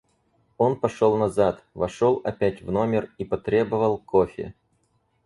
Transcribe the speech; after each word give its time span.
Он 0.57 0.79
пошел 0.79 1.15
назад, 1.15 1.63
вошел 1.75 2.21
опять 2.23 2.63
в 2.63 2.71
номер 2.71 3.11
и 3.19 3.23
потребовал 3.23 3.99
кофе. 3.99 4.55